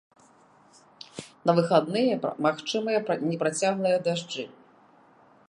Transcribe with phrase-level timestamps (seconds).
[1.49, 2.13] На выхадныя
[2.47, 2.97] магчымыя
[3.29, 4.45] непрацяглыя дажджы.